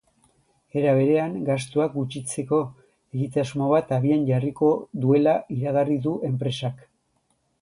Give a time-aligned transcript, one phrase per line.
[0.79, 2.61] Era berean, gastuak gutxitzeko
[3.17, 4.71] egitasmo bat abian jarriko
[5.05, 6.83] duela iragarri du enpresak.